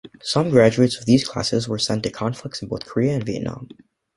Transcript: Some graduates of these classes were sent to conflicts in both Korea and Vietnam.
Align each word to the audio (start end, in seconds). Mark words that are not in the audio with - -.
Some 0.23 0.49
graduates 0.49 0.97
of 0.97 1.05
these 1.05 1.27
classes 1.27 1.69
were 1.69 1.77
sent 1.77 2.01
to 2.05 2.09
conflicts 2.09 2.63
in 2.63 2.69
both 2.69 2.87
Korea 2.87 3.13
and 3.13 3.23
Vietnam. 3.23 3.69